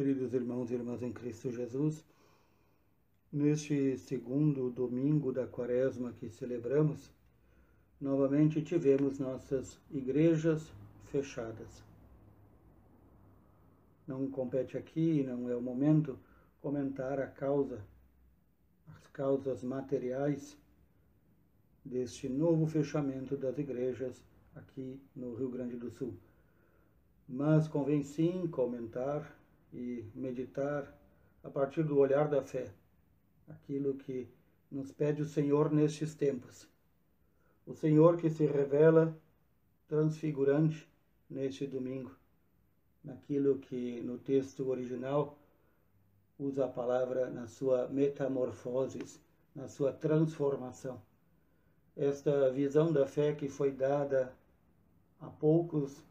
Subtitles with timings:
[0.00, 2.02] Queridos irmãos e irmãs em Cristo Jesus,
[3.30, 7.10] neste segundo domingo da quaresma que celebramos,
[8.00, 10.72] novamente tivemos nossas igrejas
[11.12, 11.84] fechadas.
[14.08, 16.18] Não compete aqui, não é o momento,
[16.62, 17.84] comentar a causa,
[18.96, 20.56] as causas materiais
[21.84, 24.24] deste novo fechamento das igrejas
[24.56, 26.14] aqui no Rio Grande do Sul.
[27.28, 29.38] Mas convém sim comentar
[29.72, 30.92] e meditar
[31.42, 32.72] a partir do olhar da fé,
[33.48, 34.28] aquilo que
[34.70, 36.68] nos pede o Senhor nestes tempos.
[37.66, 39.16] O Senhor que se revela
[39.88, 40.88] transfigurante
[41.28, 42.14] neste domingo,
[43.02, 45.38] naquilo que no texto original
[46.38, 49.20] usa a palavra na sua metamorfose,
[49.54, 51.00] na sua transformação.
[51.96, 54.34] Esta visão da fé que foi dada
[55.20, 56.02] a poucos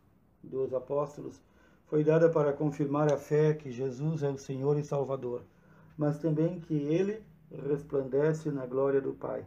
[0.44, 1.42] dos apóstolos
[1.90, 5.42] foi dada para confirmar a fé que Jesus é o Senhor e Salvador,
[5.98, 7.24] mas também que ele
[7.68, 9.44] resplandece na glória do Pai.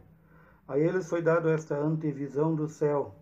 [0.67, 3.15] A eles foi dado esta antevisão do céu.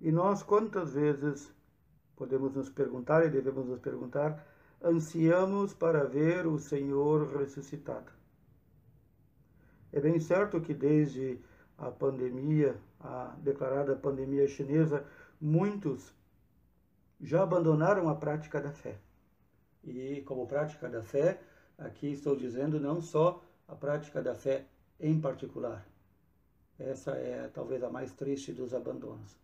[0.00, 1.52] E nós quantas vezes
[2.14, 4.46] podemos nos perguntar e devemos nos perguntar,
[4.80, 8.12] ansiamos para ver o Senhor ressuscitado.
[9.92, 11.40] É bem certo que desde
[11.76, 15.04] a pandemia, a declarada pandemia chinesa,
[15.40, 16.16] muitos
[17.20, 18.98] já abandonaram a prática da fé.
[19.84, 21.40] E como prática da fé,
[21.76, 24.64] aqui estou dizendo não só a prática da fé
[25.00, 25.86] em particular.
[26.78, 29.36] Essa é talvez a mais triste dos abandonos.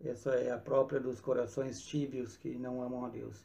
[0.00, 3.44] Essa é a própria dos corações tíbios que não amam a Deus.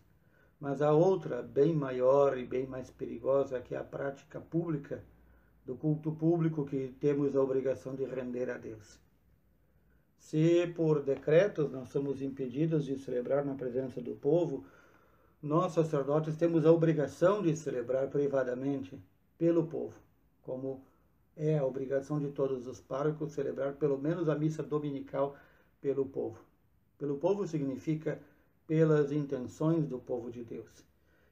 [0.59, 5.03] Mas a outra, bem maior e bem mais perigosa, que é a prática pública
[5.65, 8.99] do culto público que temos a obrigação de render a Deus.
[10.23, 14.65] Se por decretos nós somos impedidos de celebrar na presença do povo,
[15.41, 18.97] nós sacerdotes temos a obrigação de celebrar privadamente
[19.37, 19.99] pelo povo,
[20.41, 20.81] como
[21.35, 25.35] é a obrigação de todos os párocos celebrar pelo menos a missa dominical
[25.81, 26.39] pelo povo.
[26.97, 28.17] Pelo povo significa
[28.65, 30.85] pelas intenções do povo de Deus.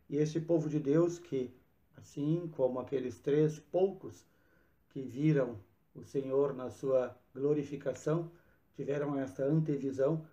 [0.09, 1.50] E esse povo de Deus que,
[1.96, 4.25] assim como aqueles três poucos
[4.90, 5.57] que viram
[5.96, 8.30] o Senhor na sua glorificação,
[8.75, 10.25] tiveram esta antevisão,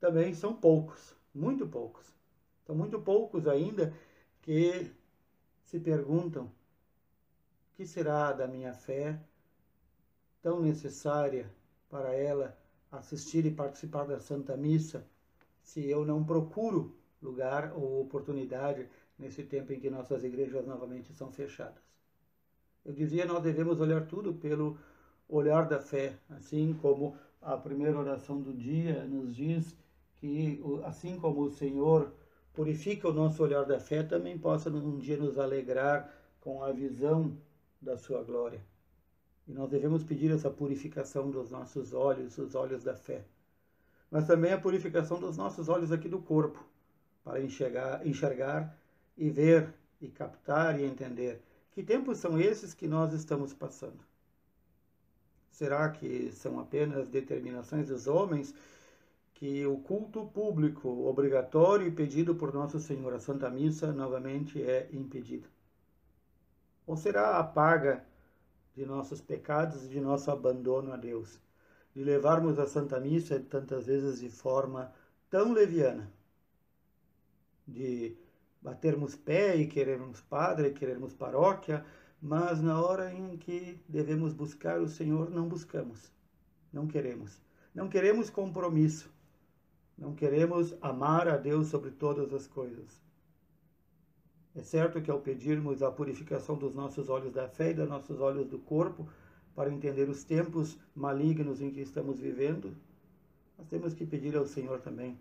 [0.00, 2.06] também são poucos, muito poucos.
[2.66, 3.92] São muito poucos ainda
[4.42, 4.90] que
[5.64, 6.50] se perguntam: o
[7.74, 9.18] que será da minha fé
[10.42, 11.50] tão necessária
[11.88, 12.56] para ela
[12.90, 15.06] assistir e participar da Santa Missa
[15.62, 18.88] se eu não procuro lugar ou oportunidade
[19.18, 21.82] nesse tempo em que nossas igrejas novamente são fechadas?
[22.84, 24.76] Eu dizia, nós devemos olhar tudo pelo
[25.28, 29.76] olhar da fé, assim como a primeira oração do dia nos diz
[30.16, 32.12] que, assim como o Senhor
[32.52, 37.36] purifica o nosso olhar da fé, também possa um dia nos alegrar com a visão
[37.80, 38.60] da sua glória.
[39.46, 43.24] E nós devemos pedir essa purificação dos nossos olhos, os olhos da fé.
[44.10, 46.64] Mas também a purificação dos nossos olhos aqui do corpo,
[47.24, 48.76] para enxergar, enxergar
[49.16, 51.40] e ver e captar e entender
[51.72, 54.04] que tempos são esses que nós estamos passando.
[55.52, 58.54] Será que são apenas determinações dos homens?
[59.34, 64.88] Que o culto público obrigatório e pedido por Nosso Senhor, a Santa Missa, novamente é
[64.92, 65.46] impedido?
[66.86, 68.04] Ou será a paga
[68.74, 71.38] de nossos pecados e de nosso abandono a Deus,
[71.94, 74.90] de levarmos a Santa Missa tantas vezes de forma
[75.28, 76.10] tão leviana,
[77.68, 78.16] de
[78.62, 81.84] batermos pé e querermos padre, querermos paróquia,
[82.22, 86.12] mas na hora em que devemos buscar o Senhor, não buscamos,
[86.72, 87.42] não queremos.
[87.74, 89.10] Não queremos compromisso,
[89.98, 93.00] não queremos amar a Deus sobre todas as coisas.
[94.54, 98.20] É certo que ao pedirmos a purificação dos nossos olhos da fé e dos nossos
[98.20, 99.08] olhos do corpo,
[99.54, 102.76] para entender os tempos malignos em que estamos vivendo,
[103.58, 105.18] nós temos que pedir ao Senhor também: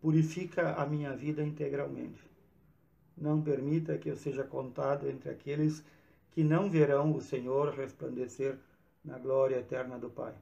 [0.00, 2.28] purifica a minha vida integralmente.
[3.16, 5.84] Não permita que eu seja contado entre aqueles
[6.32, 8.58] que não verão o Senhor resplandecer
[9.04, 10.34] na glória eterna do Pai.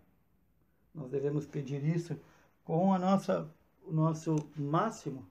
[0.95, 2.19] Nós devemos pedir isso
[2.65, 3.49] com a nossa,
[3.87, 5.27] o nosso máximo,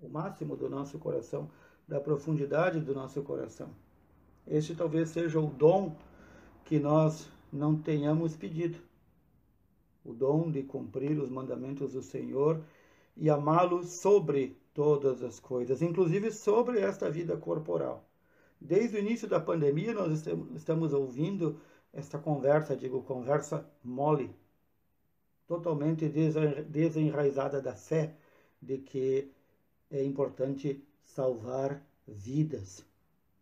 [0.00, 1.50] o máximo do nosso coração,
[1.86, 3.70] da profundidade do nosso coração.
[4.46, 5.96] Este talvez seja o dom
[6.64, 8.78] que nós não tenhamos pedido.
[10.04, 12.60] O dom de cumprir os mandamentos do Senhor
[13.16, 18.05] e amá-lo sobre todas as coisas, inclusive sobre esta vida corporal.
[18.60, 20.24] Desde o início da pandemia, nós
[20.54, 21.60] estamos ouvindo
[21.92, 24.34] esta conversa, digo, conversa mole,
[25.46, 28.14] totalmente desenraizada da fé,
[28.60, 29.30] de que
[29.90, 32.84] é importante salvar vidas.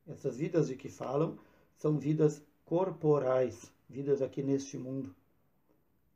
[0.06, 1.38] Essas vidas de que falam
[1.76, 5.14] são vidas corporais, vidas aqui neste mundo.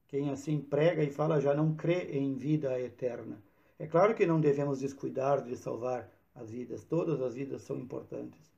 [0.06, 3.42] Quem assim prega e fala já não crê em vida eterna.
[3.78, 8.52] É claro que não devemos descuidar de salvar as vidas, todas as vidas são importantes,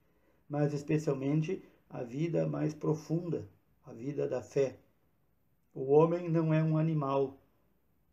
[0.51, 3.49] mas especialmente a vida mais profunda,
[3.85, 4.77] a vida da fé.
[5.73, 7.39] O homem não é um animal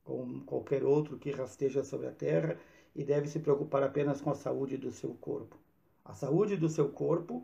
[0.04, 2.57] como qualquer outro que rasteja sobre a terra
[2.95, 5.57] e deve se preocupar apenas com a saúde do seu corpo.
[6.06, 7.44] A saúde do seu corpo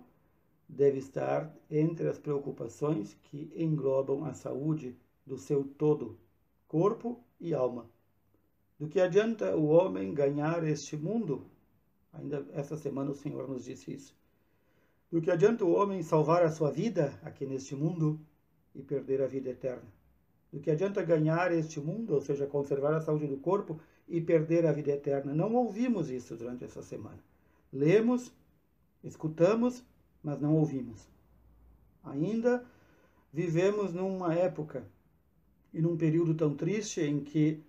[0.69, 4.95] deve estar entre as preocupações que englobam a saúde
[5.25, 6.19] do seu todo,
[6.67, 7.89] corpo e alma.
[8.79, 11.45] Do que adianta o homem ganhar este mundo?
[12.11, 14.22] Ainda essa semana o Senhor nos disse isso.
[15.13, 18.19] Do que adianta o homem salvar a sua vida aqui neste mundo
[18.73, 19.87] e perder a vida eterna?
[20.51, 24.65] Do que adianta ganhar este mundo, ou seja, conservar a saúde do corpo e perder
[24.65, 25.31] a vida eterna?
[25.31, 27.23] Não ouvimos isso durante essa semana.
[27.71, 28.33] Lemos,
[29.03, 29.83] escutamos,
[30.23, 31.07] mas não ouvimos.
[32.03, 32.65] Ainda
[33.31, 34.83] vivemos numa época
[35.71, 37.63] e num período tão triste em que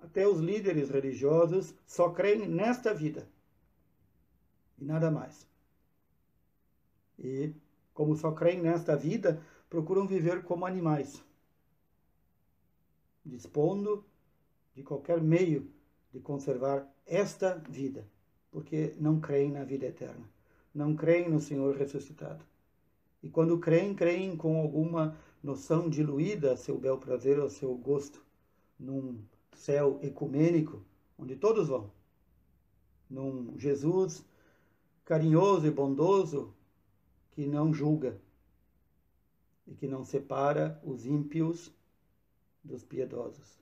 [0.00, 3.26] até os líderes religiosos só creem nesta vida
[4.78, 5.52] e nada mais.
[7.18, 7.54] E,
[7.92, 11.22] como só creem nesta vida, procuram viver como animais,
[13.24, 14.04] dispondo
[14.74, 15.70] de qualquer meio
[16.12, 18.06] de conservar esta vida,
[18.50, 20.34] porque não creem na vida eterna
[20.74, 22.44] não creem no Senhor ressuscitado.
[23.22, 28.20] E quando creem, creem com alguma noção diluída a seu bel prazer, ao seu gosto,
[28.78, 29.22] num
[29.52, 30.82] céu ecumênico,
[31.16, 31.90] onde todos vão.
[33.08, 34.24] Num Jesus
[35.04, 36.52] carinhoso e bondoso
[37.34, 38.16] que não julga
[39.66, 41.72] e que não separa os ímpios
[42.62, 43.58] dos piedosos.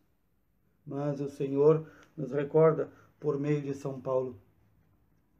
[0.87, 4.39] Mas o Senhor nos recorda, por meio de São Paulo,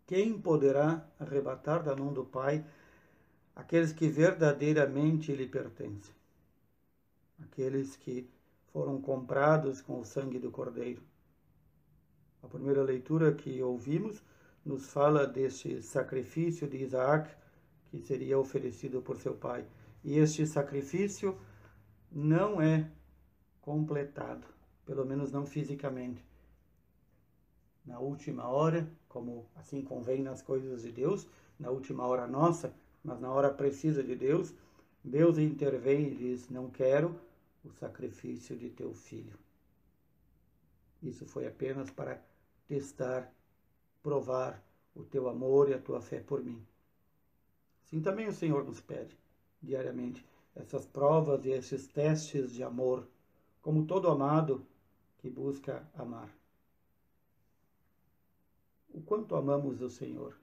[0.06, 2.64] quem poderá arrebatar da mão do Pai
[3.55, 6.14] aqueles que verdadeiramente lhe pertencem?
[7.43, 8.31] Aqueles que
[8.73, 11.02] foram comprados com o sangue do Cordeiro.
[12.43, 14.23] A primeira leitura que ouvimos
[14.64, 17.34] nos fala deste sacrifício de Isaac
[17.92, 19.64] que seria oferecido por seu pai.
[20.02, 21.38] E este sacrifício
[22.10, 22.90] não é
[23.60, 24.44] completado,
[24.84, 26.24] pelo menos não fisicamente
[27.84, 31.28] na última hora, como assim convém nas coisas de Deus,
[31.58, 34.54] na última hora nossa, mas na hora precisa de Deus,
[35.02, 37.18] Deus intervém e diz: Não quero
[37.64, 39.36] o sacrifício de teu filho.
[41.02, 42.22] Isso foi apenas para
[42.68, 43.32] testar,
[44.02, 44.62] provar
[44.94, 46.64] o teu amor e a tua fé por mim.
[47.84, 49.17] Assim também o Senhor nos pede
[49.61, 50.25] diariamente
[50.55, 53.06] essas provas e esses testes de amor,
[53.61, 54.67] como todo amado
[55.19, 56.29] que busca amar
[58.93, 60.38] o quanto amamos o Senhor.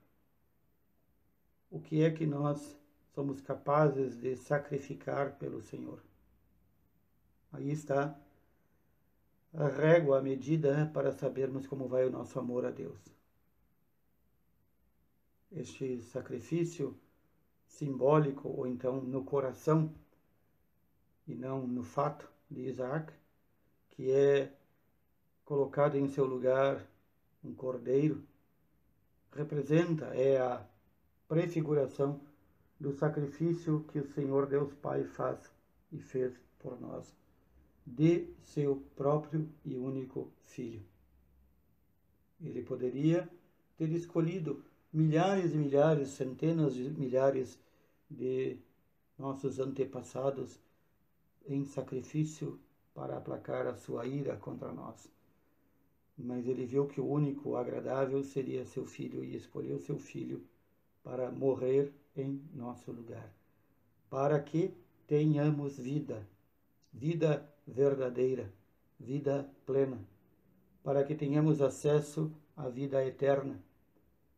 [1.70, 2.76] O que é que nós
[3.14, 6.02] somos capazes de sacrificar pelo Senhor?
[7.52, 8.18] Aí está
[9.54, 13.00] a régua, a medida para sabermos como vai o nosso amor a Deus.
[15.52, 16.96] Este sacrifício
[17.70, 19.94] simbólico, ou então no coração,
[21.26, 23.12] e não no fato de Isaac,
[23.90, 24.52] que é
[25.44, 26.84] colocado em seu lugar
[27.42, 28.22] um cordeiro,
[29.32, 30.66] representa, é a
[31.28, 32.20] prefiguração
[32.78, 35.38] do sacrifício que o Senhor Deus Pai faz
[35.92, 37.14] e fez por nós,
[37.86, 40.84] de seu próprio e único Filho.
[42.40, 43.28] Ele poderia
[43.76, 47.58] ter escolhido milhares e milhares, centenas de milhares
[48.10, 48.58] de
[49.18, 50.58] nossos antepassados
[51.46, 52.58] em sacrifício
[52.94, 55.08] para aplacar a sua ira contra nós.
[56.18, 60.44] Mas ele viu que o único agradável seria seu filho e escolheu seu filho
[61.02, 63.32] para morrer em nosso lugar,
[64.10, 64.74] para que
[65.06, 66.28] tenhamos vida,
[66.92, 68.52] vida verdadeira,
[68.98, 69.98] vida plena,
[70.82, 73.62] para que tenhamos acesso à vida eterna,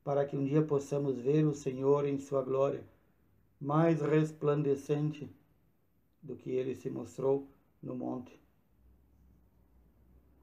[0.04, 2.84] para que um dia possamos ver o Senhor em sua glória,
[3.60, 5.30] mais resplandecente
[6.22, 7.48] do que ele se mostrou
[7.82, 8.40] no monte.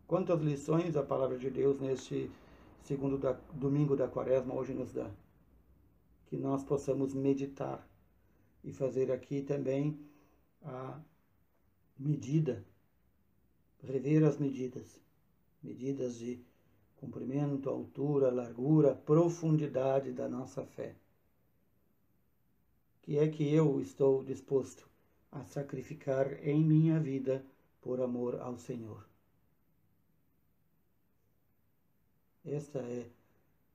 [0.07, 2.31] Quantas lições a palavra de Deus neste
[2.83, 5.09] segundo da, domingo da quaresma hoje nos dá.
[6.27, 7.87] Que nós possamos meditar
[8.63, 9.99] e fazer aqui também
[10.63, 10.99] a
[11.97, 12.65] medida,
[13.83, 14.99] rever as medidas,
[15.61, 16.43] medidas de
[16.99, 20.95] comprimento, altura, largura, profundidade da nossa fé.
[23.01, 24.87] Que é que eu estou disposto
[25.31, 27.45] a sacrificar em minha vida
[27.81, 29.07] por amor ao Senhor?
[32.43, 33.09] Esta é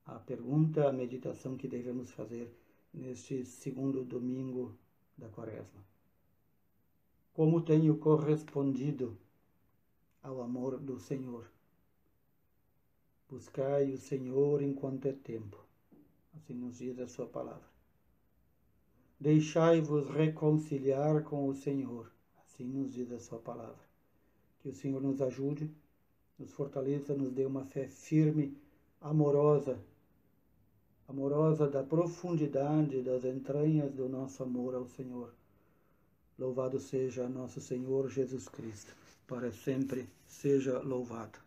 [0.05, 2.55] a pergunta, a meditação que devemos fazer
[2.93, 4.77] neste segundo domingo
[5.17, 5.83] da Quaresma.
[7.33, 9.19] Como tenho correspondido
[10.23, 11.54] ao amor do Senhor?
[13.29, 15.59] Buscai o Senhor enquanto é tempo,
[16.35, 17.69] assim nos diz a Sua palavra.
[19.19, 22.13] Deixai-vos reconciliar com o Senhor,
[22.45, 23.83] assim nos diz a Sua palavra.
[24.61, 25.71] Que o Senhor nos ajude,
[26.39, 28.57] nos fortaleça, nos dê uma fé firme,
[29.01, 29.79] amorosa,
[31.09, 35.33] amorosa da profundidade das entranhas do nosso amor ao Senhor.
[36.39, 38.95] Louvado seja nosso Senhor Jesus Cristo,
[39.27, 41.39] para sempre seja louvado.